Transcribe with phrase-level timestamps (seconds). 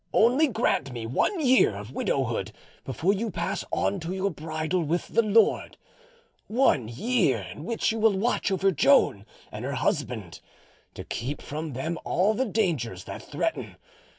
[0.15, 2.51] Only grant me one year of widowhood
[2.83, 5.77] before you pass on to your bridal with the Lord,
[6.47, 10.41] one year in which you will watch over Joan and her husband,
[10.95, 13.75] to keep from them all the dangers that threaten.